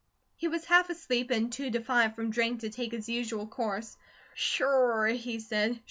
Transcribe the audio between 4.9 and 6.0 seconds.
he said.